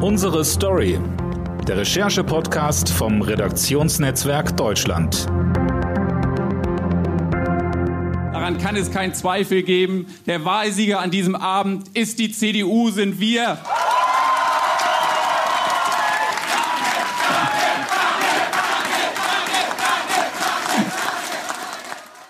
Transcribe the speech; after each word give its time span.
Unsere 0.00 0.44
Story. 0.44 1.00
Der 1.66 1.78
Recherche-Podcast 1.78 2.88
vom 2.88 3.20
Redaktionsnetzwerk 3.20 4.56
Deutschland. 4.56 5.26
Daran 8.32 8.58
kann 8.58 8.76
es 8.76 8.92
keinen 8.92 9.12
Zweifel 9.12 9.64
geben. 9.64 10.06
Der 10.26 10.44
Wahlsieger 10.44 11.00
an 11.00 11.10
diesem 11.10 11.34
Abend 11.34 11.88
ist 11.94 12.20
die 12.20 12.30
CDU, 12.30 12.90
sind 12.90 13.18
wir. 13.18 13.58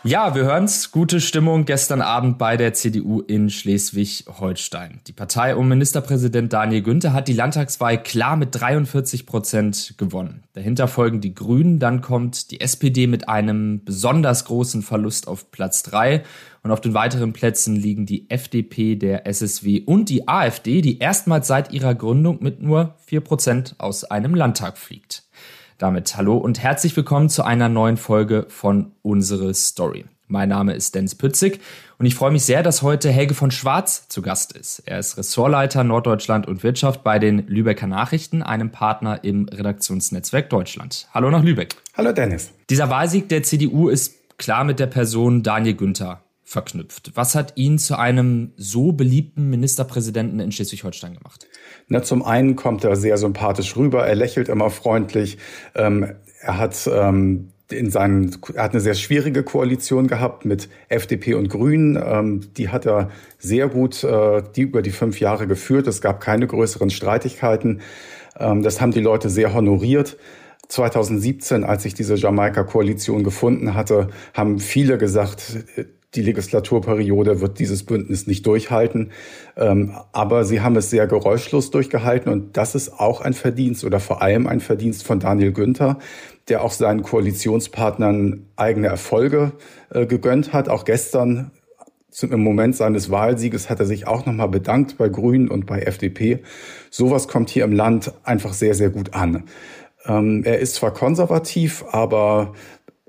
Ja, 0.09 0.35
wir 0.35 0.45
hören's. 0.45 0.91
Gute 0.91 1.21
Stimmung 1.21 1.67
gestern 1.67 2.01
Abend 2.01 2.39
bei 2.39 2.57
der 2.57 2.73
CDU 2.73 3.21
in 3.21 3.51
Schleswig-Holstein. 3.51 5.01
Die 5.07 5.13
Partei 5.13 5.55
um 5.55 5.69
Ministerpräsident 5.69 6.51
Daniel 6.51 6.81
Günther 6.81 7.13
hat 7.13 7.29
die 7.29 7.35
Landtagswahl 7.35 8.03
klar 8.03 8.37
mit 8.37 8.59
43 8.59 9.27
Prozent 9.27 9.97
gewonnen. 9.99 10.45
Dahinter 10.55 10.89
folgen 10.89 11.21
die 11.21 11.35
Grünen, 11.35 11.79
dann 11.79 12.01
kommt 12.01 12.51
die 12.53 12.63
SPD 12.63 13.07
mit 13.07 13.29
einem 13.29 13.85
besonders 13.85 14.47
großen 14.47 14.81
Verlust 14.81 15.29
auf 15.29 15.51
Platz 15.51 15.83
drei 15.83 16.23
und 16.63 16.71
auf 16.71 16.81
den 16.81 16.95
weiteren 16.95 17.35
Plätzen 17.35 17.77
liegen 17.77 18.07
die 18.07 18.31
FDP, 18.31 18.97
der 18.97 19.27
SSW 19.27 19.83
und 19.85 20.09
die 20.09 20.27
AfD, 20.27 20.81
die 20.81 21.01
erstmals 21.01 21.49
seit 21.49 21.75
ihrer 21.75 21.95
Gründung 21.95 22.39
mit 22.41 22.63
nur 22.63 22.95
vier 23.05 23.21
Prozent 23.21 23.75
aus 23.77 24.05
einem 24.05 24.35
Landtag 24.35 24.79
fliegt. 24.79 25.25
Damit 25.79 26.17
hallo 26.17 26.37
und 26.37 26.61
herzlich 26.61 26.97
willkommen 26.97 27.29
zu 27.29 27.45
einer 27.45 27.69
neuen 27.69 27.97
Folge 27.97 28.47
von 28.49 28.91
Unsere 29.03 29.55
Story. 29.55 30.07
Mein 30.27 30.49
Name 30.49 30.75
ist 30.75 30.97
Dennis 30.97 31.15
Pützig 31.15 31.61
und 31.99 32.07
ich 32.07 32.17
freue 32.17 32.33
mich 32.33 32.43
sehr, 32.43 32.65
dass 32.65 32.83
heute 32.83 33.13
Helge 33.13 33.35
von 33.35 33.53
Schwarz 33.53 34.09
zu 34.09 34.21
Gast 34.21 34.55
ist. 34.55 34.81
Er 34.87 34.99
ist 34.99 35.17
Ressortleiter 35.17 35.85
Norddeutschland 35.85 36.49
und 36.49 36.65
Wirtschaft 36.65 37.05
bei 37.05 37.21
den 37.21 37.47
Lübecker 37.47 37.87
Nachrichten, 37.87 38.43
einem 38.43 38.73
Partner 38.73 39.23
im 39.23 39.49
Redaktionsnetzwerk 39.49 40.51
Deutschland. 40.51 41.07
Hallo 41.15 41.31
nach 41.31 41.45
Lübeck. 41.45 41.77
Hallo 41.97 42.11
Dennis. 42.11 42.51
Dieser 42.69 42.91
Wahlsieg 42.91 43.29
der 43.29 43.45
CDU 43.45 43.89
ist 43.89 44.37
klar 44.37 44.65
mit 44.65 44.81
der 44.81 44.89
Person 44.89 45.45
Daniel 45.45 45.77
Günther 45.77 46.25
verknüpft. 46.49 47.13
Was 47.15 47.35
hat 47.35 47.53
ihn 47.57 47.79
zu 47.79 47.99
einem 47.99 48.53
so 48.57 48.93
beliebten 48.93 49.51
Ministerpräsidenten 49.51 50.41
in 50.41 50.51
Schleswig-Holstein 50.51 51.13
gemacht? 51.15 51.47
Na, 51.89 52.03
zum 52.03 52.25
einen 52.25 52.57
kommt 52.57 52.85
er 52.85 52.97
sehr 52.97 53.19
sympathisch 53.19 53.77
rüber, 53.77 54.07
er 54.07 54.15
lächelt 54.15 54.49
immer 54.49 54.71
freundlich, 54.71 55.37
ähm, 55.75 56.15
er 56.41 56.57
hat 56.57 56.89
ähm, 56.91 57.51
in 57.71 57.91
seinen, 57.91 58.35
er 58.55 58.63
hat 58.63 58.73
eine 58.73 58.81
sehr 58.81 58.95
schwierige 58.95 59.43
Koalition 59.43 60.07
gehabt 60.07 60.47
mit 60.47 60.71
FDP 60.89 61.35
und 61.35 61.51
Grünen. 61.51 62.03
Ähm, 62.03 62.41
die 62.57 62.71
hat 62.71 62.87
er 62.87 63.11
sehr 63.39 63.69
gut, 63.69 64.03
äh, 64.03 64.43
die 64.57 64.63
über 64.63 64.81
die 64.81 64.91
fünf 64.91 65.21
Jahre 65.21 65.47
geführt. 65.47 65.87
Es 65.87 66.01
gab 66.01 66.21
keine 66.21 66.47
größeren 66.47 66.89
Streitigkeiten. 66.89 67.83
Ähm, 68.39 68.63
das 68.63 68.81
haben 68.81 68.93
die 68.93 69.01
Leute 69.01 69.29
sehr 69.29 69.53
honoriert. 69.53 70.17
2017, 70.69 71.65
als 71.65 71.85
ich 71.85 71.93
diese 71.93 72.15
Jamaika-Koalition 72.15 73.23
gefunden 73.23 73.75
hatte, 73.75 74.09
haben 74.33 74.59
viele 74.61 74.97
gesagt, 74.97 75.59
die 76.15 76.23
Legislaturperiode 76.23 77.41
wird 77.41 77.59
dieses 77.59 77.85
Bündnis 77.85 78.27
nicht 78.27 78.47
durchhalten. 78.47 79.13
Ähm, 79.57 79.95
aber 80.13 80.45
sie 80.45 80.61
haben 80.61 80.77
es 80.77 80.91
sehr 80.91 81.07
geräuschlos 81.07 81.71
durchgehalten 81.71 82.33
und 82.33 82.57
das 82.57 82.75
ist 82.75 82.99
auch 82.99 83.21
ein 83.21 83.35
Verdienst 83.35 83.85
oder 83.85 84.01
vor 84.01 84.23
allem 84.23 84.47
ein 84.47 84.61
Verdienst 84.61 85.05
von 85.05 85.21
Daniel 85.21 85.53
Günther, 85.53 85.99
der 86.49 86.65
auch 86.65 86.73
seinen 86.73 87.03
Koalitionspartnern 87.03 88.47
eigene 88.57 88.87
Erfolge 88.87 89.53
äh, 89.91 90.07
gegönnt 90.07 90.53
hat. 90.53 90.69
Auch 90.69 90.85
gestern 90.85 91.51
im 92.23 92.43
Moment 92.43 92.75
seines 92.75 93.11
Wahlsieges 93.11 93.69
hat 93.69 93.81
er 93.81 93.87
sich 93.87 94.07
auch 94.07 94.25
nochmal 94.25 94.49
bedankt 94.49 94.97
bei 94.97 95.09
Grünen 95.09 95.49
und 95.49 95.67
bei 95.67 95.81
FDP. 95.81 96.43
Sowas 96.91 97.29
kommt 97.29 97.51
hier 97.51 97.65
im 97.65 97.73
Land 97.73 98.13
einfach 98.25 98.55
sehr, 98.55 98.75
sehr 98.75 98.89
gut 98.89 99.15
an. 99.15 99.45
Ähm, 100.07 100.43
er 100.45 100.59
ist 100.59 100.77
zwar 100.77 100.93
konservativ, 100.93 101.85
aber 101.91 102.55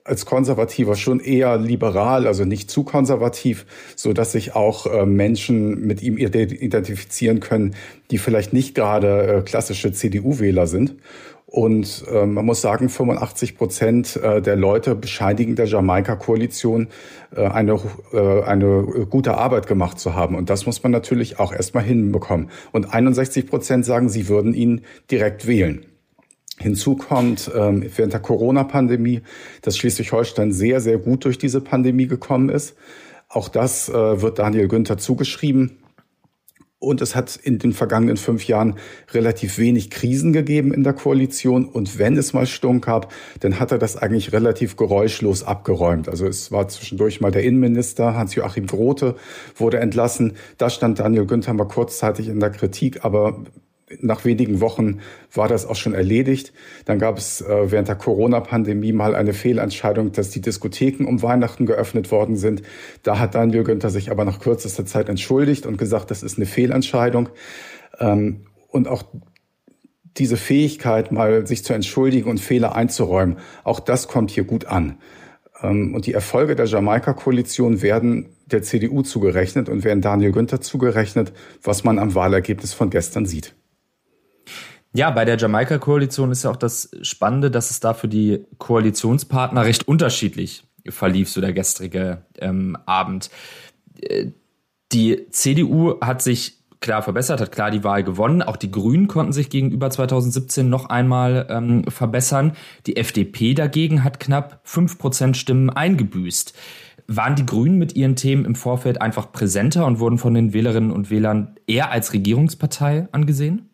als 0.04 0.26
Konservativer 0.26 0.96
schon 0.96 1.20
eher 1.20 1.58
liberal, 1.58 2.28
also 2.28 2.46
nicht 2.46 2.72
zu 2.72 2.84
konservativ, 2.84 3.66
so 3.96 4.14
dass 4.14 4.32
sich 4.32 4.56
auch 4.56 4.86
äh, 4.86 5.06
Menschen 5.06 5.86
mit 5.86 6.02
ihm 6.02 6.18
identifizieren 6.18 7.40
können, 7.40 7.76
die 8.12 8.18
vielleicht 8.18 8.54
nicht 8.54 8.76
gerade 8.76 9.28
äh, 9.28 9.42
klassische 9.42 9.92
CDU-Wähler 9.92 10.68
sind. 10.68 10.96
Und 11.46 12.06
äh, 12.12 12.28
man 12.28 12.46
muss 12.46 12.62
sagen, 12.62 12.90
85 12.90 13.58
Prozent 13.58 14.16
äh, 14.18 14.40
der 14.40 14.56
Leute 14.56 14.94
bescheinigen 14.94 15.56
der 15.56 15.66
Jamaika-Koalition 15.66 16.90
äh, 17.36 17.42
eine, 17.42 17.80
äh, 18.14 18.44
eine 18.44 19.08
gute 19.10 19.36
Arbeit 19.36 19.66
gemacht 19.66 20.00
zu 20.00 20.14
haben. 20.14 20.36
Und 20.36 20.52
das 20.52 20.68
muss 20.68 20.84
man 20.84 20.92
natürlich 20.92 21.40
auch 21.40 21.52
erstmal 21.52 21.84
hinbekommen. 21.84 22.52
Und 22.72 22.94
61 22.94 23.48
Prozent 23.48 23.84
sagen, 23.84 24.10
sie 24.10 24.28
würden 24.28 24.54
ihn 24.54 24.82
direkt 25.10 25.48
wählen. 25.48 25.86
Hinzu 26.60 26.96
kommt 26.96 27.50
ähm, 27.56 27.90
während 27.96 28.14
der 28.14 28.20
Corona-Pandemie, 28.20 29.22
dass 29.62 29.78
Schleswig-Holstein 29.78 30.52
sehr, 30.52 30.82
sehr 30.82 30.98
gut 30.98 31.26
durch 31.26 31.38
diese 31.38 31.62
Pandemie 31.62 32.08
gekommen 32.08 32.50
ist. 32.50 32.76
Auch 33.30 33.48
das 33.48 33.90
äh, 33.90 34.22
wird 34.22 34.40
Daniel 34.40 34.68
Günther 34.68 34.98
zugeschrieben. 34.98 35.78
Und 36.82 37.02
es 37.02 37.14
hat 37.14 37.36
in 37.36 37.60
den 37.60 37.74
vergangenen 37.74 38.16
fünf 38.16 38.48
Jahren 38.48 38.76
relativ 39.12 39.58
wenig 39.58 39.90
Krisen 39.90 40.32
gegeben 40.32 40.74
in 40.74 40.84
der 40.84 40.94
Koalition. 40.94 41.66
Und 41.66 42.00
wenn 42.00 42.18
es 42.18 42.32
mal 42.32 42.46
Stunk 42.46 42.86
gab, 42.86 43.12
dann 43.42 43.60
hat 43.60 43.74
er 43.74 43.78
das 43.78 43.98
eigentlich 43.98 44.32
relativ 44.32 44.78
geräuschlos 44.78 45.44
abgeräumt. 45.44 46.08
Also 46.08 46.26
es 46.26 46.54
war 46.54 46.70
zwischendurch 46.70 47.20
mal 47.20 47.32
der 47.32 47.44
Innenminister, 47.44 48.16
Hans-Joachim 48.16 48.66
Grote, 48.66 49.16
wurde 49.58 49.80
entlassen. 49.80 50.38
Da 50.58 50.70
stand 50.70 51.00
Daniel 51.00 51.26
Günther 51.26 51.54
mal 51.54 51.68
kurzzeitig 51.68 52.30
in 52.30 52.40
der 52.40 52.50
Kritik, 52.50 53.04
aber 53.04 53.44
nach 54.00 54.26
wenigen 54.26 54.62
Wochen 54.62 55.00
war 55.34 55.48
das 55.48 55.66
auch 55.66 55.76
schon 55.76 55.94
erledigt. 55.94 56.54
Dann 56.86 57.00
gab 57.00 57.18
es 57.18 57.42
äh, 57.42 57.72
während 57.72 57.88
der 57.88 57.96
Corona-Pandemie 57.96 58.94
mal 58.94 59.16
eine 59.16 59.34
Fehlentscheidung, 59.34 60.12
dass 60.12 60.30
die 60.30 60.42
Diskotheken 60.42 61.06
um 61.06 61.22
Weihnachten 61.22 61.66
geöffnet 61.66 62.12
worden 62.12 62.36
sind. 62.36 62.62
Da 63.04 63.20
hat 63.20 63.36
Daniel 63.36 63.64
Günther 63.64 63.90
sich 63.90 64.12
aber 64.12 64.26
nach 64.26 64.40
kürzester 64.40 64.86
Zeit 64.86 65.10
entschuldigt 65.10 65.66
und 65.66 65.78
gesagt, 65.78 66.12
das 66.12 66.24
ist 66.24 66.38
eine 66.38 66.46
Fehlentscheidung. 66.46 67.30
Ähm, 68.00 68.46
und 68.68 68.88
auch 68.88 69.04
diese 70.18 70.38
Fähigkeit, 70.38 71.12
mal 71.12 71.48
sich 71.48 71.64
zu 71.64 71.74
entschuldigen 71.74 72.30
und 72.30 72.40
Fehler 72.40 72.76
einzuräumen, 72.76 73.38
auch 73.64 73.80
das 73.80 74.08
kommt 74.08 74.32
hier 74.32 74.44
gut 74.44 74.66
an. 74.66 74.98
Ähm, 75.62 75.94
und 75.96 76.06
die 76.06 76.14
Erfolge 76.14 76.56
der 76.56 76.66
Jamaika-Koalition 76.66 77.82
werden 77.82 78.36
der 78.46 78.64
CDU 78.64 79.02
zugerechnet 79.04 79.70
und 79.70 79.84
werden 79.84 80.02
Daniel 80.02 80.32
Günther 80.32 80.62
zugerechnet, 80.62 81.34
was 81.64 81.84
man 81.84 82.00
am 82.00 82.16
Wahlergebnis 82.16 82.74
von 82.74 82.90
gestern 82.90 83.26
sieht. 83.26 83.56
Ja, 84.94 85.12
bei 85.12 85.24
der 85.24 85.38
Jamaika-Koalition 85.38 86.32
ist 86.32 86.44
ja 86.44 86.50
auch 86.50 86.56
das 86.56 86.90
Spannende, 87.04 87.52
dass 87.52 87.70
es 87.70 87.80
da 87.80 87.94
für 87.94 88.08
die 88.08 88.46
Koalitionspartner 88.58 89.64
recht 89.64 89.88
unterschiedlich 89.88 90.64
verlief, 90.88 91.30
so 91.30 91.42
der 91.42 91.54
gestrige 91.54 92.26
ähm, 92.40 92.78
Abend. 92.86 93.30
Äh, 94.02 94.28
die 94.92 95.28
CDU 95.30 96.00
hat 96.02 96.24
sich 96.24 96.60
klar 96.82 97.04
verbessert, 97.04 97.42
hat 97.42 97.52
klar 97.52 97.70
die 97.70 97.84
Wahl 97.84 98.04
gewonnen. 98.04 98.42
Auch 98.42 98.58
die 98.58 98.72
Grünen 98.72 99.08
konnten 99.08 99.34
sich 99.34 99.50
gegenüber 99.50 99.92
2017 99.92 100.68
noch 100.68 100.90
einmal 100.90 101.46
ähm, 101.50 101.84
verbessern. 101.88 102.54
Die 102.88 102.98
FDP 102.98 103.54
dagegen 103.54 104.04
hat 104.04 104.20
knapp 104.20 104.62
fünf 104.64 104.98
Prozent 104.98 105.38
Stimmen 105.38 105.70
eingebüßt. 105.70 106.54
Waren 107.08 107.36
die 107.36 107.46
Grünen 107.46 107.78
mit 107.78 107.96
ihren 107.96 108.16
Themen 108.16 108.46
im 108.46 108.56
Vorfeld 108.56 109.02
einfach 109.02 109.32
präsenter 109.32 109.86
und 109.86 110.00
wurden 110.00 110.18
von 110.18 110.34
den 110.34 110.54
Wählerinnen 110.54 110.92
und 110.92 111.10
Wählern 111.10 111.56
eher 111.68 111.92
als 111.92 112.14
Regierungspartei 112.14 113.08
angesehen? 113.12 113.69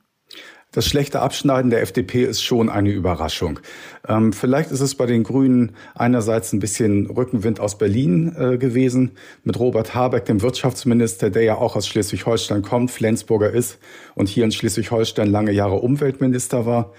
Das 0.75 0.85
schlechte 0.85 1.21
Abschneiden 1.21 1.71
der 1.71 1.81
FDP 1.81 2.25
ist 2.25 2.43
schon 2.43 2.67
eine 2.67 2.91
Überraschung. 2.91 3.61
Ähm, 4.09 4.33
vielleicht 4.33 4.71
ist 4.71 4.81
es 4.81 4.95
bei 4.95 5.05
den 5.05 5.23
Grünen 5.23 5.71
einerseits 5.95 6.51
ein 6.51 6.59
bisschen 6.59 7.05
Rückenwind 7.05 7.61
aus 7.61 7.77
Berlin 7.77 8.35
äh, 8.37 8.57
gewesen, 8.57 9.11
mit 9.45 9.57
Robert 9.57 9.95
Habeck, 9.95 10.25
dem 10.25 10.41
Wirtschaftsminister, 10.41 11.29
der 11.29 11.43
ja 11.43 11.55
auch 11.55 11.77
aus 11.77 11.87
Schleswig-Holstein 11.87 12.61
kommt, 12.61 12.91
Flensburger 12.91 13.51
ist 13.51 13.77
und 14.15 14.27
hier 14.27 14.43
in 14.43 14.51
Schleswig-Holstein 14.51 15.31
lange 15.31 15.53
Jahre 15.53 15.75
Umweltminister 15.75 16.65
war. 16.65 16.91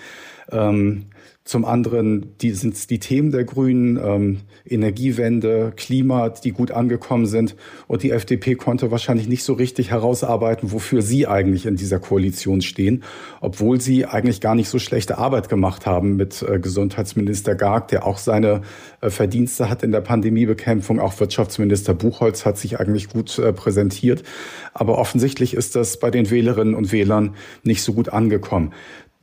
Ähm, 0.50 1.06
zum 1.46 1.64
anderen 1.64 2.36
die, 2.40 2.50
sind 2.50 2.74
es 2.74 2.88
die 2.88 2.98
Themen 2.98 3.30
der 3.30 3.44
Grünen, 3.44 4.00
ähm, 4.02 4.38
Energiewende, 4.68 5.72
Klima, 5.76 6.28
die 6.28 6.50
gut 6.50 6.72
angekommen 6.72 7.26
sind. 7.26 7.54
Und 7.86 8.02
die 8.02 8.10
FDP 8.10 8.56
konnte 8.56 8.90
wahrscheinlich 8.90 9.28
nicht 9.28 9.44
so 9.44 9.52
richtig 9.52 9.92
herausarbeiten, 9.92 10.72
wofür 10.72 11.02
sie 11.02 11.28
eigentlich 11.28 11.64
in 11.66 11.76
dieser 11.76 12.00
Koalition 12.00 12.62
stehen, 12.62 13.04
obwohl 13.40 13.80
sie 13.80 14.06
eigentlich 14.06 14.40
gar 14.40 14.56
nicht 14.56 14.68
so 14.68 14.80
schlechte 14.80 15.18
Arbeit 15.18 15.48
gemacht 15.48 15.86
haben 15.86 16.16
mit 16.16 16.42
äh, 16.42 16.58
Gesundheitsminister 16.58 17.54
Garg, 17.54 17.86
der 17.88 18.06
auch 18.06 18.18
seine 18.18 18.62
äh, 19.00 19.08
Verdienste 19.08 19.70
hat 19.70 19.84
in 19.84 19.92
der 19.92 20.00
Pandemiebekämpfung. 20.00 20.98
Auch 20.98 21.20
Wirtschaftsminister 21.20 21.94
Buchholz 21.94 22.44
hat 22.44 22.58
sich 22.58 22.80
eigentlich 22.80 23.08
gut 23.08 23.38
äh, 23.38 23.52
präsentiert. 23.52 24.24
Aber 24.74 24.98
offensichtlich 24.98 25.54
ist 25.54 25.76
das 25.76 26.00
bei 26.00 26.10
den 26.10 26.28
Wählerinnen 26.28 26.74
und 26.74 26.90
Wählern 26.90 27.36
nicht 27.62 27.84
so 27.84 27.92
gut 27.92 28.08
angekommen. 28.08 28.72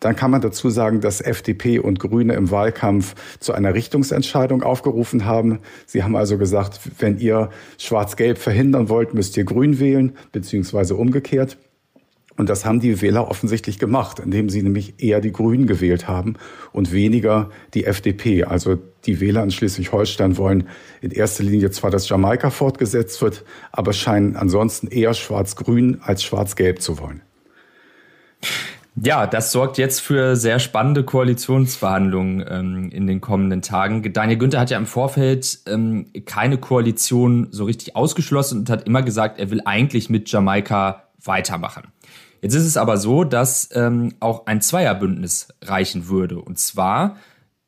Dann 0.04 0.18
kann 0.18 0.32
man 0.32 0.42
dazu 0.42 0.70
sagen, 0.70 1.00
dass 1.00 1.22
FDP 1.22 1.80
und 1.80 1.98
Grüne 1.98 2.34
im 2.34 2.52
Wahlkampf 2.52 3.16
zu 3.40 3.54
einer 3.54 3.74
Richtungsentscheidung 3.74 4.62
aufgerufen 4.62 5.24
haben. 5.24 5.60
Sie 5.86 6.04
haben 6.04 6.18
also 6.18 6.38
gesagt, 6.38 6.82
wenn 7.00 7.20
ihr 7.20 7.50
Schwarz-Gelb 7.78 8.38
verhindern 8.38 8.90
wollt, 8.90 9.14
müsst 9.14 9.38
ihr 9.38 9.46
Grün 9.46 9.80
wählen, 9.80 10.12
beziehungsweise 10.34 10.98
umgekehrt. 10.98 11.58
Und 12.36 12.50
das 12.50 12.66
haben 12.66 12.82
die 12.82 13.02
Wähler 13.02 13.30
offensichtlich 13.30 13.80
gemacht, 13.80 14.20
indem 14.20 14.50
sie 14.50 14.62
nämlich 14.62 15.02
eher 15.02 15.22
die 15.22 15.32
Grünen 15.32 15.68
gewählt 15.68 16.06
haben 16.06 16.34
und 16.74 16.92
weniger 16.92 17.50
die 17.74 17.86
FDP. 17.86 18.44
Also 18.44 18.78
die 19.06 19.22
Wähler 19.22 19.42
in 19.42 19.52
Schleswig-Holstein 19.52 20.36
wollen 20.36 20.68
in 21.00 21.12
erster 21.12 21.46
Linie 21.46 21.72
zwar, 21.72 21.92
dass 21.92 22.10
Jamaika 22.10 22.50
fortgesetzt 22.50 23.22
wird, 23.22 23.46
aber 23.72 23.94
scheinen 23.94 24.36
ansonsten 24.36 24.88
eher 24.88 25.14
schwarz-grün 25.14 26.00
als 26.02 26.24
schwarz-gelb 26.24 26.82
zu 26.82 27.00
wollen. 27.00 27.22
Ja, 28.96 29.26
das 29.26 29.52
sorgt 29.52 29.80
jetzt 29.80 30.02
für 30.02 30.36
sehr 30.36 30.60
spannende 30.60 31.04
Koalitionsverhandlungen 31.04 32.46
ähm, 32.48 32.90
in 32.92 33.08
den 33.08 33.22
kommenden 33.22 33.64
Tagen. 33.64 34.14
Daniel 34.14 34.38
Günther 34.38 34.60
hat 34.60 34.70
ja 34.70 34.78
im 34.78 34.86
Vorfeld 34.86 35.60
ähm, 35.66 36.06
keine 36.26 36.60
Koalition 36.60 37.48
so 37.50 37.64
richtig 37.66 37.96
ausgeschlossen 37.96 38.60
und 38.60 38.70
hat 38.70 38.86
immer 38.86 39.02
gesagt, 39.02 39.40
er 39.40 39.50
will 39.50 39.62
eigentlich 39.66 40.12
mit 40.12 40.32
Jamaika 40.32 41.10
weitermachen. 41.24 41.88
Jetzt 42.42 42.54
ist 42.54 42.66
es 42.66 42.78
aber 42.78 42.98
so, 42.98 43.24
dass 43.24 43.70
ähm, 43.74 44.14
auch 44.20 44.46
ein 44.46 44.62
Zweierbündnis 44.62 45.48
reichen 45.64 46.08
würde. 46.08 46.40
Und 46.40 46.60
zwar 46.60 47.16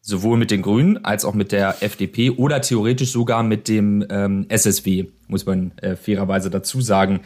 sowohl 0.01 0.38
mit 0.38 0.51
den 0.51 0.62
Grünen 0.62 1.04
als 1.04 1.25
auch 1.25 1.33
mit 1.33 1.51
der 1.51 1.81
FDP 1.81 2.30
oder 2.31 2.62
theoretisch 2.62 3.12
sogar 3.12 3.42
mit 3.42 3.68
dem 3.68 4.06
ähm, 4.10 4.45
SSW, 4.50 5.07
muss 5.28 5.48
man 5.48 5.71
äh, 5.78 5.95
fairerweise 5.95 6.51
dazu 6.51 6.81
sagen. 6.81 7.21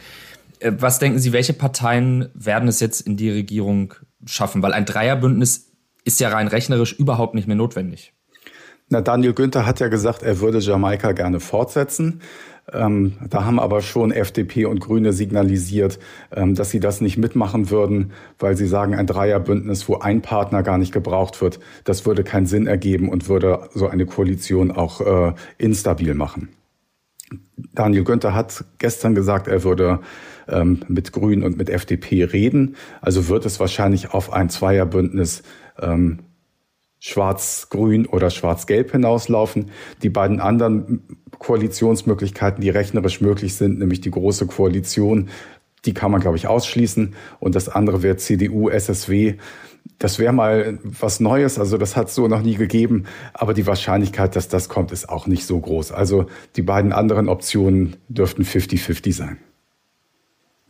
Äh, 0.60 0.72
was 0.78 0.98
denken 0.98 1.18
Sie, 1.18 1.32
welche 1.32 1.52
Parteien 1.52 2.28
werden 2.34 2.68
es 2.68 2.80
jetzt 2.80 3.00
in 3.00 3.16
die 3.16 3.30
Regierung 3.30 3.94
schaffen? 4.24 4.62
Weil 4.62 4.72
ein 4.72 4.86
Dreierbündnis 4.86 5.72
ist 6.04 6.20
ja 6.20 6.28
rein 6.28 6.48
rechnerisch 6.48 6.92
überhaupt 6.92 7.34
nicht 7.34 7.46
mehr 7.46 7.56
notwendig. 7.56 8.12
Na, 8.88 9.00
Daniel 9.00 9.34
Günther 9.34 9.66
hat 9.66 9.78
ja 9.78 9.88
gesagt, 9.88 10.22
er 10.22 10.40
würde 10.40 10.58
Jamaika 10.58 11.12
gerne 11.12 11.38
fortsetzen. 11.38 12.22
Ähm, 12.72 13.14
da 13.28 13.44
haben 13.44 13.58
aber 13.58 13.82
schon 13.82 14.10
FDP 14.10 14.64
und 14.64 14.80
Grüne 14.80 15.12
signalisiert, 15.12 15.98
ähm, 16.34 16.54
dass 16.54 16.70
sie 16.70 16.80
das 16.80 17.00
nicht 17.00 17.16
mitmachen 17.16 17.70
würden, 17.70 18.12
weil 18.38 18.56
sie 18.56 18.66
sagen, 18.66 18.94
ein 18.94 19.06
Dreierbündnis, 19.06 19.88
wo 19.88 19.98
ein 19.98 20.22
Partner 20.22 20.62
gar 20.62 20.78
nicht 20.78 20.92
gebraucht 20.92 21.40
wird, 21.40 21.60
das 21.84 22.06
würde 22.06 22.24
keinen 22.24 22.46
Sinn 22.46 22.66
ergeben 22.66 23.08
und 23.08 23.28
würde 23.28 23.68
so 23.74 23.88
eine 23.88 24.06
Koalition 24.06 24.70
auch 24.70 25.00
äh, 25.00 25.34
instabil 25.58 26.14
machen. 26.14 26.48
Daniel 27.72 28.04
Günther 28.04 28.34
hat 28.34 28.64
gestern 28.78 29.14
gesagt, 29.14 29.46
er 29.46 29.62
würde 29.64 30.00
ähm, 30.48 30.80
mit 30.88 31.12
Grünen 31.12 31.44
und 31.44 31.56
mit 31.56 31.70
FDP 31.70 32.24
reden. 32.24 32.76
Also 33.00 33.28
wird 33.28 33.46
es 33.46 33.60
wahrscheinlich 33.60 34.12
auf 34.12 34.32
ein 34.32 34.48
Zweierbündnis 34.50 35.42
ähm, 35.80 36.20
Schwarz-Grün 36.98 38.06
oder 38.06 38.30
Schwarz-Gelb 38.30 38.92
hinauslaufen. 38.92 39.70
Die 40.02 40.10
beiden 40.10 40.40
anderen 40.40 41.02
Koalitionsmöglichkeiten, 41.38 42.60
die 42.60 42.68
rechnerisch 42.68 43.20
möglich 43.20 43.54
sind, 43.54 43.78
nämlich 43.78 44.02
die 44.02 44.10
große 44.10 44.46
Koalition, 44.46 45.30
die 45.84 45.94
kann 45.94 46.10
man, 46.10 46.20
glaube 46.20 46.36
ich, 46.36 46.46
ausschließen. 46.46 47.14
Und 47.38 47.54
das 47.54 47.68
andere 47.68 48.02
wäre 48.02 48.16
CDU, 48.16 48.68
SSW. 48.68 49.36
Das 49.98 50.18
wäre 50.18 50.32
mal 50.32 50.78
was 50.82 51.20
Neues, 51.20 51.58
also 51.58 51.76
das 51.76 51.96
hat 51.96 52.08
es 52.08 52.14
so 52.14 52.26
noch 52.26 52.42
nie 52.42 52.54
gegeben, 52.54 53.04
aber 53.34 53.52
die 53.52 53.66
Wahrscheinlichkeit, 53.66 54.34
dass 54.34 54.48
das 54.48 54.68
kommt, 54.68 54.92
ist 54.92 55.08
auch 55.08 55.26
nicht 55.26 55.46
so 55.46 55.58
groß. 55.58 55.92
Also 55.92 56.26
die 56.56 56.62
beiden 56.62 56.92
anderen 56.92 57.28
Optionen 57.28 57.96
dürften 58.08 58.44
50-50 58.44 59.12
sein. 59.12 59.38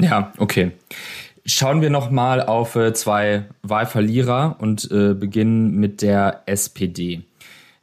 Ja, 0.01 0.33
okay. 0.39 0.73
Schauen 1.45 1.81
wir 1.81 1.91
noch 1.91 2.11
mal 2.11 2.43
auf 2.43 2.75
äh, 2.77 2.93
zwei 2.93 3.47
Wahlverlierer 3.63 4.57
und 4.59 4.91
äh, 4.91 5.15
beginnen 5.15 5.77
mit 5.77 6.03
der 6.03 6.43
SPD. 6.47 7.23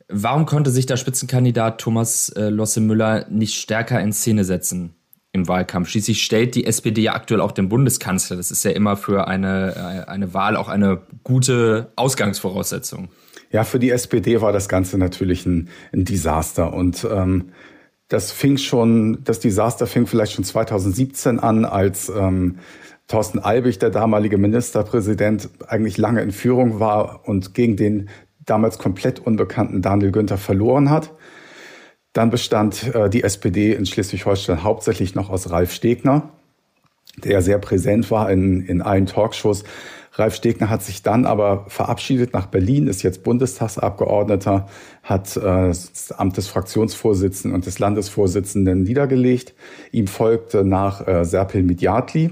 Warum 0.10 0.46
konnte 0.46 0.72
sich 0.72 0.86
der 0.86 0.98
Spitzenkandidat 0.98 1.80
Thomas 1.80 2.30
äh, 2.30 2.50
Losse 2.50 2.82
Müller 2.82 3.26
nicht 3.30 3.56
stärker 3.56 4.00
in 4.02 4.14
Szene 4.14 4.44
setzen 4.44 4.97
im 5.38 5.48
Wahlkampf? 5.48 5.90
Schließlich 5.90 6.24
stellt 6.24 6.56
die 6.56 6.66
SPD 6.66 7.02
ja 7.02 7.14
aktuell 7.14 7.42
auch 7.42 7.52
den 7.52 7.70
Bundeskanzler. 7.70 8.38
Das 8.38 8.52
ist 8.52 8.64
ja 8.64 8.72
immer 8.72 8.98
für 8.98 9.28
eine, 9.28 10.06
äh, 10.08 10.10
eine 10.10 10.34
Wahl 10.34 10.56
auch 10.56 10.68
eine 10.68 11.02
gute 11.24 11.92
Ausgangsvoraussetzung. 11.96 13.10
Ja, 13.52 13.64
für 13.64 13.80
die 13.80 13.92
SPD 13.92 14.42
war 14.42 14.52
das 14.52 14.68
Ganze 14.68 14.98
natürlich 14.98 15.46
ein, 15.46 15.70
ein 15.94 16.04
Desaster 16.04 16.74
und 16.74 17.08
ähm, 17.10 17.52
das 18.10 18.32
fing 18.32 18.58
schon, 18.58 19.24
das 19.24 19.40
Desaster 19.40 19.88
fing 19.88 20.08
vielleicht 20.08 20.34
schon 20.34 20.44
2017 20.44 21.40
an, 21.40 21.66
als 21.66 22.10
ähm, 22.10 22.58
Thorsten 23.08 23.40
Albig, 23.40 23.80
der 23.80 23.90
damalige 23.90 24.38
Ministerpräsident, 24.38 25.50
eigentlich 25.68 25.98
lange 25.98 26.22
in 26.22 26.32
Führung 26.32 26.80
war 26.80 27.28
und 27.28 27.54
gegen 27.54 27.78
den 27.78 28.10
damals 28.46 28.78
komplett 28.78 29.20
unbekannten 29.20 29.82
Daniel 29.82 30.12
Günther 30.12 30.38
verloren 30.38 30.90
hat. 30.90 31.14
Dann 32.18 32.32
bestand 32.32 32.96
äh, 32.96 33.12
die 33.12 33.22
SPD 33.22 33.74
in 33.74 33.86
Schleswig-Holstein 33.86 34.64
hauptsächlich 34.64 35.14
noch 35.14 35.30
aus 35.30 35.52
Ralf 35.52 35.72
Stegner, 35.72 36.32
der 37.24 37.44
sehr 37.44 37.60
präsent 37.60 38.10
war 38.10 38.32
in, 38.32 38.66
in 38.66 38.82
allen 38.82 39.06
Talkshows. 39.06 39.64
Ralf 40.14 40.34
Stegner 40.34 40.72
hat 40.72 40.82
sich 40.82 41.04
dann 41.04 41.28
aber 41.28 41.66
verabschiedet 41.68 42.34
nach 42.34 42.48
Berlin, 42.48 42.88
ist 42.88 43.04
jetzt 43.04 43.22
Bundestagsabgeordneter, 43.22 44.66
hat 45.04 45.38
äh, 45.38 45.42
das 45.68 46.12
Amt 46.12 46.38
des 46.38 46.48
Fraktionsvorsitzenden 46.48 47.54
und 47.54 47.68
des 47.68 47.78
Landesvorsitzenden 47.78 48.82
niedergelegt. 48.82 49.54
Ihm 49.92 50.08
folgte 50.08 50.64
nach 50.64 51.08
äh, 51.08 51.24
Serpil 51.24 51.62
Midyatli, 51.62 52.32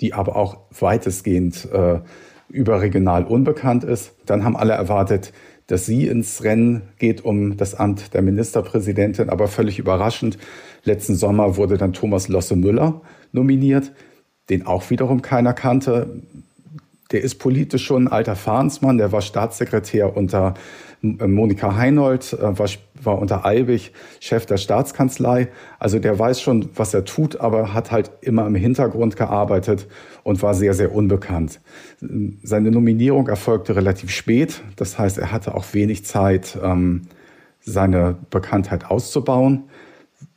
die 0.00 0.14
aber 0.14 0.34
auch 0.34 0.62
weitestgehend 0.80 1.68
äh, 1.72 2.00
überregional 2.48 3.24
unbekannt 3.24 3.84
ist. 3.84 4.16
Dann 4.26 4.42
haben 4.42 4.56
alle 4.56 4.72
erwartet, 4.72 5.32
dass 5.72 5.86
sie 5.86 6.06
ins 6.06 6.44
Rennen 6.44 6.82
geht 6.98 7.24
um 7.24 7.56
das 7.56 7.74
Amt 7.74 8.12
der 8.12 8.20
Ministerpräsidentin, 8.20 9.30
aber 9.30 9.48
völlig 9.48 9.78
überraschend. 9.78 10.36
Letzten 10.84 11.14
Sommer 11.14 11.56
wurde 11.56 11.78
dann 11.78 11.94
Thomas 11.94 12.28
Losse 12.28 12.56
Müller 12.56 13.00
nominiert, 13.32 13.90
den 14.50 14.66
auch 14.66 14.90
wiederum 14.90 15.22
keiner 15.22 15.54
kannte. 15.54 16.20
Der 17.10 17.22
ist 17.22 17.36
politisch 17.36 17.86
schon 17.86 18.04
ein 18.04 18.12
alter 18.12 18.36
Fahrensmann, 18.36 18.98
der 18.98 19.12
war 19.12 19.22
Staatssekretär 19.22 20.14
unter 20.14 20.52
Monika 21.02 21.74
Heinold, 21.74 22.32
äh, 22.32 22.58
war, 22.58 22.68
war 23.02 23.18
unter 23.18 23.44
Albig 23.44 23.92
Chef 24.20 24.46
der 24.46 24.56
Staatskanzlei. 24.56 25.48
Also 25.78 25.98
der 25.98 26.16
weiß 26.18 26.40
schon, 26.40 26.70
was 26.76 26.94
er 26.94 27.04
tut, 27.04 27.40
aber 27.40 27.74
hat 27.74 27.90
halt 27.90 28.12
immer 28.20 28.46
im 28.46 28.54
Hintergrund 28.54 29.16
gearbeitet 29.16 29.88
und 30.22 30.42
war 30.42 30.54
sehr, 30.54 30.74
sehr 30.74 30.94
unbekannt. 30.94 31.60
Seine 32.42 32.70
Nominierung 32.70 33.28
erfolgte 33.28 33.74
relativ 33.74 34.10
spät. 34.10 34.62
Das 34.76 34.98
heißt, 34.98 35.18
er 35.18 35.32
hatte 35.32 35.54
auch 35.54 35.64
wenig 35.72 36.04
Zeit, 36.04 36.56
ähm, 36.62 37.02
seine 37.60 38.16
Bekanntheit 38.30 38.90
auszubauen. 38.90 39.64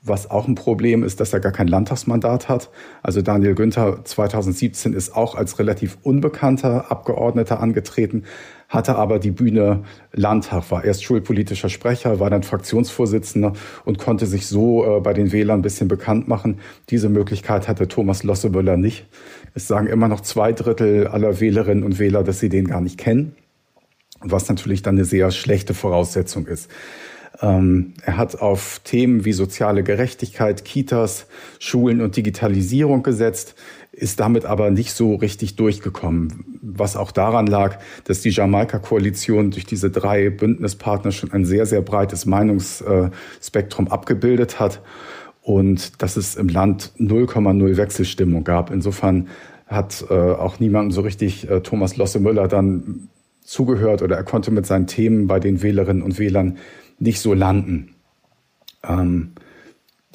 Was 0.07 0.29
auch 0.29 0.47
ein 0.47 0.53
Problem 0.53 1.03
ist, 1.03 1.19
dass 1.19 1.33
er 1.33 1.39
gar 1.39 1.51
kein 1.51 1.67
Landtagsmandat 1.67 2.47
hat. 2.47 2.69
Also 3.01 3.23
Daniel 3.23 3.55
Günther 3.55 4.05
2017 4.05 4.93
ist 4.93 5.15
auch 5.15 5.33
als 5.33 5.57
relativ 5.57 5.97
unbekannter 6.03 6.91
Abgeordneter 6.91 7.59
angetreten, 7.59 8.23
hatte 8.69 8.97
aber 8.97 9.17
die 9.17 9.31
Bühne 9.31 9.83
Landtag, 10.13 10.69
war 10.69 10.83
erst 10.83 11.03
schulpolitischer 11.03 11.69
Sprecher, 11.69 12.19
war 12.19 12.29
dann 12.29 12.43
Fraktionsvorsitzender 12.43 13.53
und 13.83 13.97
konnte 13.97 14.27
sich 14.27 14.45
so 14.45 14.97
äh, 14.97 14.99
bei 14.99 15.13
den 15.13 15.31
Wählern 15.31 15.59
ein 15.59 15.63
bisschen 15.63 15.87
bekannt 15.87 16.27
machen. 16.27 16.59
Diese 16.91 17.09
Möglichkeit 17.09 17.67
hatte 17.67 17.87
Thomas 17.87 18.21
Losseböller 18.21 18.77
nicht. 18.77 19.07
Es 19.55 19.67
sagen 19.67 19.87
immer 19.87 20.07
noch 20.07 20.21
zwei 20.21 20.51
Drittel 20.51 21.07
aller 21.07 21.39
Wählerinnen 21.39 21.83
und 21.83 21.97
Wähler, 21.97 22.23
dass 22.23 22.39
sie 22.39 22.49
den 22.49 22.67
gar 22.67 22.81
nicht 22.81 22.99
kennen, 22.99 23.35
was 24.19 24.49
natürlich 24.49 24.83
dann 24.83 24.95
eine 24.95 25.05
sehr 25.05 25.31
schlechte 25.31 25.73
Voraussetzung 25.73 26.45
ist. 26.45 26.69
Ähm, 27.41 27.93
er 28.03 28.17
hat 28.17 28.41
auf 28.41 28.79
Themen 28.83 29.25
wie 29.25 29.33
soziale 29.33 29.83
Gerechtigkeit, 29.83 30.65
Kitas, 30.65 31.27
Schulen 31.59 32.01
und 32.01 32.15
Digitalisierung 32.15 33.03
gesetzt, 33.03 33.55
ist 33.91 34.19
damit 34.19 34.45
aber 34.45 34.71
nicht 34.71 34.91
so 34.91 35.15
richtig 35.15 35.55
durchgekommen. 35.55 36.59
Was 36.61 36.95
auch 36.95 37.11
daran 37.11 37.47
lag, 37.47 37.79
dass 38.03 38.21
die 38.21 38.29
Jamaika-Koalition 38.29 39.51
durch 39.51 39.65
diese 39.65 39.89
drei 39.89 40.29
Bündnispartner 40.29 41.11
schon 41.11 41.31
ein 41.31 41.45
sehr, 41.45 41.65
sehr 41.65 41.81
breites 41.81 42.25
Meinungsspektrum 42.25 43.87
abgebildet 43.87 44.59
hat 44.59 44.81
und 45.41 46.01
dass 46.01 46.17
es 46.17 46.35
im 46.35 46.49
Land 46.49 46.91
0,0 46.99 47.77
Wechselstimmung 47.77 48.43
gab. 48.43 48.71
Insofern 48.71 49.29
hat 49.67 50.05
äh, 50.09 50.13
auch 50.13 50.59
niemand 50.59 50.93
so 50.93 51.01
richtig 51.01 51.49
äh, 51.49 51.61
Thomas 51.61 51.97
Losse 51.97 52.19
Müller 52.19 52.47
dann 52.47 53.09
zugehört 53.43 54.01
oder 54.01 54.15
er 54.17 54.23
konnte 54.23 54.51
mit 54.51 54.65
seinen 54.65 54.87
Themen 54.87 55.27
bei 55.27 55.39
den 55.39 55.61
Wählerinnen 55.61 56.01
und 56.01 56.19
Wählern 56.19 56.57
nicht 56.99 57.19
so 57.19 57.33
landen. 57.33 57.95
Ähm, 58.83 59.33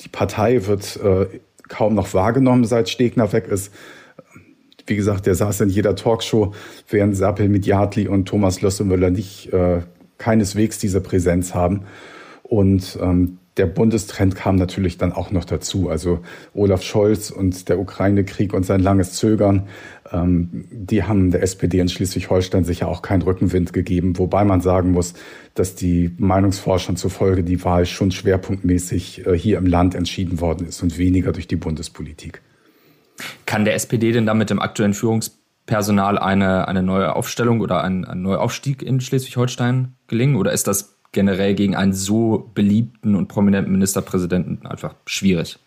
die 0.00 0.08
Partei 0.08 0.66
wird 0.66 0.96
äh, 0.96 1.40
kaum 1.68 1.94
noch 1.94 2.14
wahrgenommen, 2.14 2.64
seit 2.64 2.88
Stegner 2.88 3.32
weg 3.32 3.48
ist. 3.48 3.72
Wie 4.86 4.96
gesagt, 4.96 5.26
der 5.26 5.34
saß 5.34 5.60
in 5.60 5.68
jeder 5.68 5.94
Talkshow, 5.94 6.54
während 6.88 7.16
Serpil 7.16 7.48
Midyatli 7.48 8.08
und 8.08 8.26
Thomas 8.26 8.60
Lössemüller 8.60 9.10
nicht 9.10 9.52
äh, 9.52 9.82
keineswegs 10.18 10.78
diese 10.78 11.00
Präsenz 11.00 11.54
haben. 11.54 11.84
Und 12.42 12.98
ähm, 13.00 13.38
der 13.56 13.66
Bundestrend 13.66 14.36
kam 14.36 14.56
natürlich 14.56 14.96
dann 14.96 15.12
auch 15.12 15.30
noch 15.30 15.44
dazu. 15.44 15.88
Also 15.88 16.20
Olaf 16.54 16.82
Scholz 16.82 17.30
und 17.30 17.68
der 17.68 17.78
Ukraine-Krieg 17.78 18.54
und 18.54 18.64
sein 18.64 18.80
langes 18.80 19.14
Zögern, 19.14 19.68
ähm, 20.12 20.66
die 20.70 21.02
haben 21.02 21.30
der 21.30 21.42
SPD 21.42 21.80
in 21.80 21.88
Schleswig-Holstein 21.88 22.64
sicher 22.64 22.88
auch 22.88 23.02
keinen 23.02 23.22
Rückenwind 23.22 23.72
gegeben. 23.72 24.18
Wobei 24.18 24.44
man 24.44 24.60
sagen 24.60 24.92
muss, 24.92 25.14
dass 25.54 25.74
die 25.74 26.12
Meinungsforschern 26.16 26.96
zufolge 26.96 27.42
die 27.42 27.62
Wahl 27.64 27.86
schon 27.86 28.12
schwerpunktmäßig 28.12 29.26
äh, 29.26 29.36
hier 29.36 29.58
im 29.58 29.66
Land 29.66 29.94
entschieden 29.94 30.40
worden 30.40 30.68
ist 30.68 30.82
und 30.82 30.96
weniger 30.96 31.32
durch 31.32 31.48
die 31.48 31.56
Bundespolitik. 31.56 32.42
Kann 33.46 33.64
der 33.64 33.74
SPD 33.74 34.12
denn 34.12 34.26
da 34.26 34.34
mit 34.34 34.50
dem 34.50 34.60
aktuellen 34.60 34.94
Führungspersonal 34.94 36.18
eine, 36.18 36.68
eine 36.68 36.82
neue 36.82 37.14
Aufstellung 37.14 37.60
oder 37.60 37.82
ein, 37.82 38.04
ein 38.04 38.22
neuer 38.22 38.40
Aufstieg 38.40 38.82
in 38.82 39.00
Schleswig-Holstein 39.00 39.96
gelingen? 40.06 40.36
Oder 40.36 40.52
ist 40.52 40.68
das 40.68 40.99
generell 41.12 41.54
gegen 41.54 41.74
einen 41.74 41.92
so 41.92 42.50
beliebten 42.54 43.14
und 43.14 43.28
prominenten 43.28 43.72
Ministerpräsidenten 43.72 44.66
einfach 44.66 44.94
schwierig? 45.06 45.58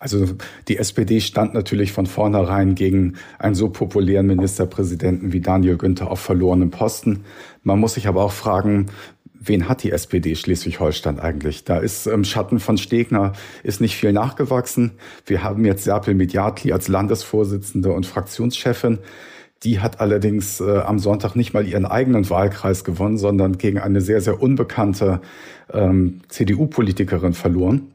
Also 0.00 0.26
die 0.68 0.78
SPD 0.78 1.20
stand 1.20 1.54
natürlich 1.54 1.92
von 1.92 2.06
vornherein 2.06 2.76
gegen 2.76 3.14
einen 3.38 3.56
so 3.56 3.68
populären 3.68 4.26
Ministerpräsidenten 4.26 5.32
wie 5.32 5.40
Daniel 5.40 5.76
Günther 5.76 6.10
auf 6.10 6.20
verlorenen 6.20 6.70
Posten. 6.70 7.24
Man 7.64 7.80
muss 7.80 7.94
sich 7.94 8.06
aber 8.06 8.22
auch 8.22 8.32
fragen, 8.32 8.86
wen 9.34 9.68
hat 9.68 9.82
die 9.82 9.90
SPD 9.90 10.36
Schleswig-Holstein 10.36 11.18
eigentlich? 11.18 11.64
Da 11.64 11.78
ist 11.78 12.06
im 12.06 12.22
Schatten 12.22 12.60
von 12.60 12.78
Stegner 12.78 13.32
ist 13.64 13.80
nicht 13.80 13.96
viel 13.96 14.12
nachgewachsen. 14.12 14.92
Wir 15.26 15.42
haben 15.42 15.64
jetzt 15.64 15.84
Serpil 15.84 16.14
Mediatli 16.14 16.72
als 16.72 16.86
Landesvorsitzende 16.86 17.92
und 17.92 18.06
Fraktionschefin. 18.06 18.98
Die 19.64 19.80
hat 19.80 20.00
allerdings 20.00 20.60
äh, 20.60 20.78
am 20.78 20.98
Sonntag 20.98 21.34
nicht 21.34 21.52
mal 21.52 21.66
ihren 21.66 21.84
eigenen 21.84 22.28
Wahlkreis 22.30 22.84
gewonnen, 22.84 23.18
sondern 23.18 23.58
gegen 23.58 23.78
eine 23.78 24.00
sehr, 24.00 24.20
sehr 24.20 24.40
unbekannte 24.40 25.20
ähm, 25.72 26.20
CDU-Politikerin 26.28 27.32
verloren. 27.32 27.92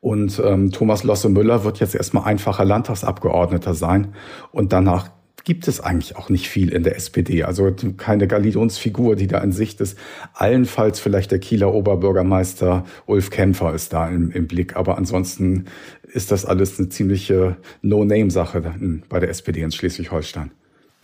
Und 0.00 0.40
ähm, 0.44 0.70
Thomas 0.72 1.04
Losse 1.04 1.28
Müller 1.28 1.64
wird 1.64 1.80
jetzt 1.80 1.94
erstmal 1.94 2.24
einfacher 2.24 2.64
Landtagsabgeordneter 2.64 3.74
sein. 3.74 4.14
Und 4.52 4.72
danach 4.72 5.10
gibt 5.46 5.68
es 5.68 5.80
eigentlich 5.80 6.16
auch 6.16 6.28
nicht 6.28 6.48
viel 6.48 6.70
in 6.70 6.82
der 6.82 6.96
SPD. 6.96 7.44
Also 7.44 7.72
keine 7.96 8.26
Galionsfigur, 8.26 9.14
die 9.14 9.28
da 9.28 9.38
in 9.38 9.52
Sicht 9.52 9.80
ist. 9.80 9.96
Allenfalls 10.34 10.98
vielleicht 10.98 11.30
der 11.30 11.38
Kieler 11.38 11.72
Oberbürgermeister 11.72 12.84
Ulf 13.06 13.30
Kämpfer 13.30 13.72
ist 13.72 13.92
da 13.92 14.08
im, 14.08 14.32
im 14.32 14.48
Blick. 14.48 14.74
Aber 14.74 14.98
ansonsten 14.98 15.66
ist 16.02 16.32
das 16.32 16.44
alles 16.44 16.78
eine 16.80 16.88
ziemliche 16.88 17.56
No-Name-Sache 17.80 18.74
bei 19.08 19.20
der 19.20 19.30
SPD 19.30 19.62
in 19.62 19.70
Schleswig-Holstein. 19.70 20.50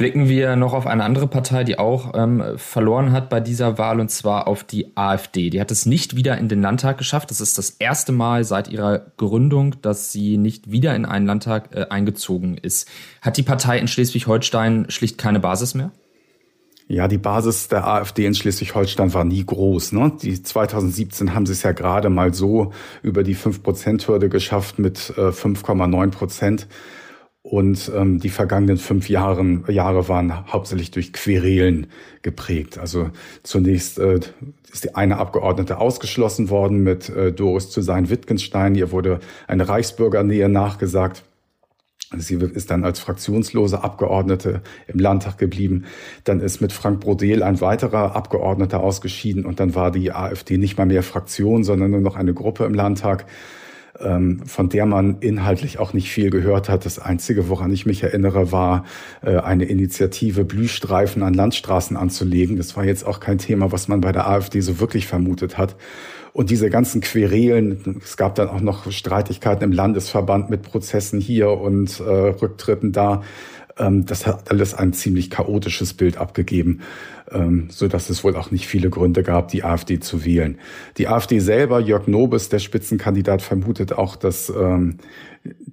Blicken 0.03 0.29
wir 0.29 0.57
noch 0.57 0.73
auf 0.73 0.89
eine 0.89 1.05
andere 1.05 1.29
Partei, 1.29 1.63
die 1.63 1.79
auch 1.79 2.15
ähm, 2.17 2.43
verloren 2.57 3.13
hat 3.13 3.31
bei 3.31 3.39
dieser 3.39 3.79
Wahl, 3.79 4.01
und 4.01 4.11
zwar 4.11 4.49
auf 4.49 4.65
die 4.65 4.97
AfD. 4.97 5.49
Die 5.49 5.61
hat 5.61 5.71
es 5.71 5.87
nicht 5.87 6.17
wieder 6.17 6.37
in 6.39 6.49
den 6.49 6.61
Landtag 6.61 6.99
geschafft. 6.99 7.31
Das 7.31 7.41
ist 7.41 7.57
das 7.57 7.71
erste 7.71 8.11
Mal 8.11 8.43
seit 8.43 8.67
ihrer 8.67 8.99
Gründung, 9.17 9.77
dass 9.81 10.11
sie 10.11 10.39
nicht 10.39 10.73
wieder 10.73 10.97
in 10.97 11.05
einen 11.05 11.27
Landtag 11.27 11.69
äh, 11.73 11.87
eingezogen 11.89 12.57
ist. 12.57 12.91
Hat 13.21 13.37
die 13.37 13.45
Partei 13.45 13.79
in 13.79 13.87
Schleswig-Holstein 13.87 14.87
schlicht 14.89 15.19
keine 15.19 15.39
Basis 15.39 15.75
mehr? 15.75 15.93
Ja, 16.89 17.07
die 17.07 17.19
Basis 17.19 17.69
der 17.69 17.87
AfD 17.87 18.27
in 18.27 18.35
Schleswig-Holstein 18.35 19.15
war 19.15 19.23
nie 19.23 19.47
groß. 19.47 19.93
Ne? 19.93 20.11
Die 20.21 20.43
2017 20.43 21.33
haben 21.33 21.47
sie 21.47 21.53
es 21.53 21.63
ja 21.63 21.71
gerade 21.71 22.11
mal 22.11 22.35
so 22.35 22.73
über 23.05 23.23
die 23.23 23.37
5-Prozent-Hürde 23.37 24.29
geschafft 24.29 24.81
mit 24.81 25.15
äh, 25.17 25.29
5,9 25.29 26.11
Prozent. 26.11 26.67
Und 27.43 27.91
ähm, 27.95 28.21
die 28.21 28.29
vergangenen 28.29 28.77
fünf 28.77 29.09
Jahren, 29.09 29.65
Jahre 29.69 30.09
waren 30.09 30.47
hauptsächlich 30.53 30.93
durch 30.93 31.13
Querelen 31.13 31.89
geprägt. 32.23 32.79
Also 32.79 33.11
zunächst 33.43 33.99
äh, 33.99 34.21
ist 34.73 34.85
die 34.85 34.95
eine 34.95 35.19
Abgeordnete 35.19 35.79
ausgeschlossen 35.79 36.51
worden 36.51 36.85
mit 36.85 37.09
äh, 37.09 37.33
Doris 37.33 37.69
zu 37.69 37.83
sein 37.83 38.11
Wittgenstein. 38.11 38.77
Ihr 38.77 38.93
wurde 38.93 39.19
eine 39.49 39.69
Reichsbürgernähe 39.69 40.49
nachgesagt. 40.49 41.25
Sie 42.17 42.37
ist 42.37 42.71
dann 42.71 42.85
als 42.85 43.01
fraktionslose 43.01 43.83
Abgeordnete 43.83 44.63
im 44.87 45.01
Landtag 45.01 45.39
geblieben. 45.39 45.87
Dann 46.25 46.41
ist 46.41 46.61
mit 46.61 46.73
Frank 46.73 47.01
Brodel 47.01 47.43
ein 47.43 47.61
weiterer 47.61 48.15
Abgeordneter 48.15 48.81
ausgeschieden 48.81 49.47
und 49.47 49.61
dann 49.61 49.75
war 49.75 49.91
die 49.91 50.13
AfD 50.13 50.59
nicht 50.59 50.77
mal 50.79 50.87
mehr 50.87 51.03
Fraktion, 51.03 51.65
sondern 51.65 51.91
nur 51.91 52.01
noch 52.01 52.17
eine 52.17 52.35
Gruppe 52.35 52.65
im 52.67 52.75
Landtag 52.75 53.27
von 53.99 54.69
der 54.69 54.87
man 54.87 55.19
inhaltlich 55.21 55.79
auch 55.79 55.93
nicht 55.93 56.11
viel 56.11 56.31
gehört 56.31 56.69
hat. 56.69 56.87
Das 56.87 56.99
Einzige, 56.99 57.49
woran 57.49 57.73
ich 57.73 57.87
mich 57.87 58.03
erinnere, 58.03 58.51
war 58.51 58.85
äh, 59.23 59.37
eine 59.37 59.65
Initiative, 59.65 60.45
Blühstreifen 60.45 61.23
an 61.23 61.35
Landstraßen 61.35 61.97
anzulegen. 61.97 62.57
Das 62.57 62.77
war 62.77 62.85
jetzt 62.85 63.07
auch 63.07 63.21
kein 63.21 63.39
Thema, 63.39 63.71
was 63.71 63.89
man 63.89 64.01
bei 64.01 64.13
der 64.13 64.29
AfD 64.29 64.61
so 64.61 64.81
wirklich 64.81 65.07
vermutet 65.07 65.59
hat. 65.59 65.77
Und 66.33 66.49
diese 66.49 66.71
ganzen 66.71 67.03
Querelen, 67.03 68.01
es 68.03 68.17
gab 68.17 68.35
dann 68.37 68.49
auch 68.49 68.61
noch 68.61 68.91
Streitigkeiten 68.91 69.65
im 69.65 69.73
Landesverband 69.73 70.49
mit 70.49 70.63
Prozessen 70.63 71.21
hier 71.21 71.51
und 71.51 72.01
äh, 72.01 72.05
Rücktritten 72.05 72.93
da. 72.93 73.23
Ähm, 73.79 74.07
das 74.07 74.27
hat 74.27 74.51
alles 74.51 74.75
ein 74.75 74.93
ziemlich 74.93 75.31
chaotisches 75.31 75.95
Bild 75.95 76.17
abgegeben, 76.17 76.81
ähm, 77.31 77.69
so 77.71 77.89
dass 77.89 78.11
es 78.11 78.25
wohl 78.25 78.37
auch 78.37 78.51
nicht 78.51 78.67
viele 78.67 78.91
Gründe 78.91 79.23
gab, 79.23 79.49
die 79.49 79.65
AfD 79.65 80.01
zu 80.01 80.25
wählen. 80.25 80.59
Die 80.99 81.09
AfD 81.09 81.39
selber, 81.39 81.81
Jörg 81.81 82.07
Nobes, 82.07 82.49
der 82.49 82.59
Spitzenkandidat, 82.59 83.43
vermutet 83.43 83.93
auch, 83.93 84.17
dass 84.17 84.51
ähm, 84.51 84.99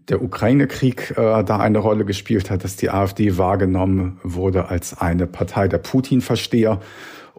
der 0.07 0.21
Ukraine-Krieg 0.21 1.11
äh, 1.11 1.43
da 1.43 1.59
eine 1.59 1.79
Rolle 1.79 2.05
gespielt 2.05 2.49
hat, 2.49 2.63
dass 2.63 2.75
die 2.75 2.89
AfD 2.89 3.37
wahrgenommen 3.37 4.19
wurde 4.23 4.69
als 4.69 4.97
eine 4.97 5.27
Partei 5.27 5.67
der 5.67 5.77
Putin-Versteher 5.77 6.79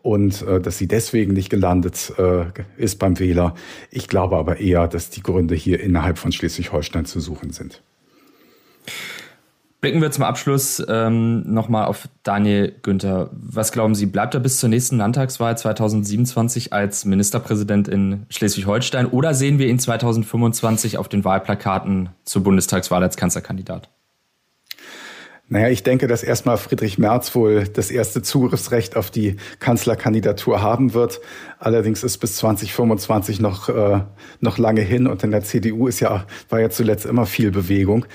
und 0.02 0.42
äh, 0.42 0.60
dass 0.60 0.78
sie 0.78 0.88
deswegen 0.88 1.32
nicht 1.32 1.50
gelandet 1.50 2.12
äh, 2.18 2.44
ist 2.76 2.98
beim 2.98 3.18
Wähler. 3.18 3.54
Ich 3.90 4.08
glaube 4.08 4.36
aber 4.36 4.60
eher, 4.60 4.88
dass 4.88 5.10
die 5.10 5.22
Gründe 5.22 5.54
hier 5.54 5.80
innerhalb 5.80 6.18
von 6.18 6.32
Schleswig-Holstein 6.32 7.04
zu 7.04 7.20
suchen 7.20 7.50
sind. 7.50 7.82
Blicken 9.80 10.02
wir 10.02 10.10
zum 10.10 10.24
Abschluss 10.24 10.82
ähm, 10.88 11.42
nochmal 11.50 11.86
auf 11.86 12.06
Daniel 12.22 12.74
Günther. 12.82 13.30
Was 13.32 13.72
glauben 13.72 13.94
Sie, 13.94 14.04
bleibt 14.04 14.34
er 14.34 14.40
bis 14.40 14.58
zur 14.58 14.68
nächsten 14.68 14.98
Landtagswahl 14.98 15.56
2027 15.56 16.74
als 16.74 17.06
Ministerpräsident 17.06 17.88
in 17.88 18.26
Schleswig-Holstein 18.28 19.06
oder 19.06 19.32
sehen 19.32 19.58
wir 19.58 19.68
ihn 19.68 19.78
2025 19.78 20.98
auf 20.98 21.08
den 21.08 21.24
Wahlplakaten 21.24 22.10
zur 22.24 22.42
Bundestagswahl 22.42 23.02
als 23.02 23.16
Kanzlerkandidat? 23.16 23.88
Naja, 25.52 25.68
ich 25.68 25.82
denke, 25.82 26.06
dass 26.06 26.22
erstmal 26.22 26.58
Friedrich 26.58 26.96
Merz 26.96 27.34
wohl 27.34 27.64
das 27.64 27.90
erste 27.90 28.22
Zugriffsrecht 28.22 28.96
auf 28.96 29.10
die 29.10 29.34
Kanzlerkandidatur 29.58 30.62
haben 30.62 30.94
wird. 30.94 31.20
Allerdings 31.58 32.04
ist 32.04 32.18
bis 32.18 32.36
2025 32.36 33.40
noch, 33.40 33.68
äh, 33.68 34.02
noch 34.38 34.58
lange 34.58 34.82
hin 34.82 35.08
und 35.08 35.24
in 35.24 35.32
der 35.32 35.42
CDU 35.42 35.88
ist 35.88 35.98
ja, 35.98 36.24
war 36.50 36.60
ja 36.60 36.70
zuletzt 36.70 37.04
immer 37.04 37.26
viel 37.26 37.50
Bewegung. 37.50 38.06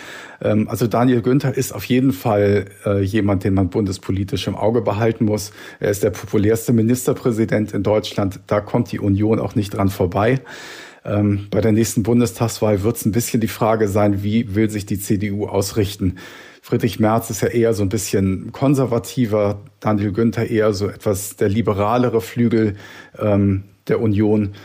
Ähm, 0.41 0.69
also 0.69 0.87
Daniel 0.87 1.21
Günther 1.21 1.53
ist 1.53 1.73
auf 1.73 1.83
jeden 1.83 2.13
Fall 2.13 2.67
äh, 2.85 3.01
jemand, 3.01 3.43
den 3.43 3.53
man 3.53 3.69
bundespolitisch 3.69 4.47
im 4.47 4.55
Auge 4.55 4.79
behalten 4.79 5.25
muss. 5.25 5.51
Er 5.81 5.91
ist 5.91 6.03
der 6.03 6.11
populärste 6.11 6.71
Ministerpräsident 6.71 7.73
in 7.73 7.83
Deutschland. 7.83 8.39
Da 8.47 8.61
kommt 8.61 8.93
die 8.93 8.99
Union 8.99 9.41
auch 9.41 9.55
nicht 9.55 9.71
dran 9.73 9.89
vorbei. 9.89 10.39
Ähm, 11.03 11.47
bei 11.51 11.59
der 11.59 11.73
nächsten 11.73 12.01
Bundestagswahl 12.01 12.81
wird 12.83 12.95
es 12.95 13.05
ein 13.05 13.11
bisschen 13.11 13.41
die 13.41 13.49
Frage 13.49 13.89
sein, 13.89 14.23
wie 14.23 14.55
will 14.55 14.69
sich 14.69 14.85
die 14.85 14.99
CDU 14.99 15.47
ausrichten? 15.47 16.15
Friedrich 16.65 16.99
Merz 16.99 17.29
ist 17.29 17.43
ja 17.43 17.49
eher 17.49 17.75
so 17.75 17.83
ein 17.83 17.89
bisschen 17.89 18.51
konservativer, 18.51 19.61
Daniel 19.81 20.11
Günther 20.11 20.49
eher 20.49 20.73
so 20.73 20.87
etwas 20.87 21.35
der 21.35 21.47
liberalere 21.47 22.21
Flügel 22.21 22.73
ähm, 23.19 23.65
der 23.87 24.01
Union. 24.01 24.55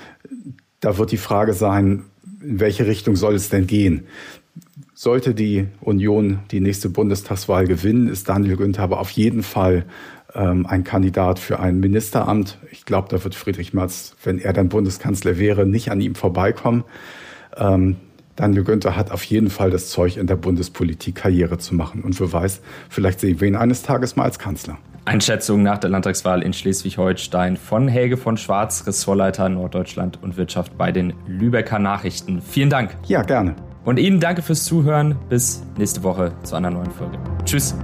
Da 0.80 0.96
wird 0.96 1.12
die 1.12 1.18
Frage 1.18 1.52
sein, 1.52 2.04
in 2.42 2.58
welche 2.58 2.86
Richtung 2.86 3.16
soll 3.16 3.34
es 3.34 3.50
denn 3.50 3.66
gehen? 3.66 4.06
Sollte 4.94 5.34
die 5.34 5.66
Union 5.82 6.38
die 6.50 6.60
nächste 6.60 6.88
Bundestagswahl 6.88 7.66
gewinnen, 7.66 8.08
ist 8.08 8.30
Daniel 8.30 8.56
Günther 8.56 8.84
aber 8.84 8.98
auf 8.98 9.10
jeden 9.10 9.42
Fall 9.42 9.84
ähm, 10.34 10.64
ein 10.64 10.84
Kandidat 10.84 11.38
für 11.38 11.60
ein 11.60 11.80
Ministeramt. 11.80 12.56
Ich 12.70 12.86
glaube, 12.86 13.08
da 13.10 13.22
wird 13.22 13.34
Friedrich 13.34 13.74
Merz, 13.74 14.16
wenn 14.24 14.38
er 14.38 14.54
dann 14.54 14.70
Bundeskanzler 14.70 15.38
wäre, 15.38 15.66
nicht 15.66 15.90
an 15.90 16.00
ihm 16.00 16.14
vorbeikommen. 16.14 16.84
Ähm, 17.58 17.96
Daniel 18.40 18.64
Günther 18.64 18.96
hat 18.96 19.10
auf 19.10 19.22
jeden 19.24 19.50
Fall 19.50 19.70
das 19.70 19.90
Zeug, 19.90 20.16
in 20.16 20.26
der 20.26 20.36
Bundespolitik 20.36 21.16
Karriere 21.16 21.58
zu 21.58 21.74
machen. 21.74 22.00
Und 22.00 22.18
wer 22.18 22.32
weiß, 22.32 22.62
vielleicht 22.88 23.20
sehen 23.20 23.38
wir 23.38 23.48
ihn 23.48 23.54
eines 23.54 23.82
Tages 23.82 24.16
mal 24.16 24.24
als 24.24 24.38
Kanzler. 24.38 24.78
Einschätzung 25.04 25.62
nach 25.62 25.76
der 25.76 25.90
Landtagswahl 25.90 26.42
in 26.42 26.54
Schleswig-Holstein 26.54 27.58
von 27.58 27.86
Helge 27.86 28.16
von 28.16 28.38
Schwarz, 28.38 28.86
Ressortleiter 28.86 29.50
Norddeutschland 29.50 30.22
und 30.22 30.38
Wirtschaft 30.38 30.78
bei 30.78 30.90
den 30.90 31.12
Lübecker 31.26 31.78
Nachrichten. 31.78 32.40
Vielen 32.40 32.70
Dank. 32.70 32.96
Ja, 33.08 33.22
gerne. 33.22 33.56
Und 33.84 33.98
Ihnen 33.98 34.20
danke 34.20 34.40
fürs 34.40 34.64
Zuhören. 34.64 35.16
Bis 35.28 35.62
nächste 35.76 36.02
Woche 36.02 36.32
zu 36.42 36.56
einer 36.56 36.70
neuen 36.70 36.90
Folge. 36.90 37.18
Tschüss. 37.44 37.74